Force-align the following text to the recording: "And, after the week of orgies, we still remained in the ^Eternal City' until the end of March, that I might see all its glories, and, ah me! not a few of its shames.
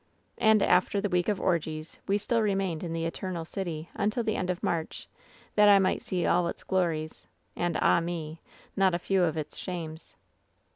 "And, 0.39 0.63
after 0.63 0.99
the 0.99 1.09
week 1.11 1.27
of 1.29 1.39
orgies, 1.39 1.99
we 2.07 2.17
still 2.17 2.41
remained 2.41 2.83
in 2.83 2.91
the 2.91 3.03
^Eternal 3.03 3.45
City' 3.45 3.87
until 3.93 4.23
the 4.23 4.35
end 4.35 4.49
of 4.49 4.63
March, 4.63 5.07
that 5.53 5.69
I 5.69 5.77
might 5.77 6.01
see 6.01 6.25
all 6.25 6.47
its 6.47 6.63
glories, 6.63 7.27
and, 7.55 7.77
ah 7.79 7.99
me! 7.99 8.41
not 8.75 8.95
a 8.95 8.97
few 8.97 9.21
of 9.21 9.37
its 9.37 9.59
shames. 9.59 10.15